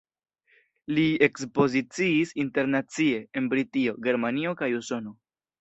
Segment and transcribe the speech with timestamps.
[0.97, 5.19] Li ekspoziciis internacie, en Britio, Germanio kaj Usono.